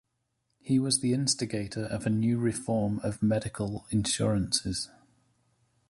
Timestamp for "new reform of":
2.09-3.21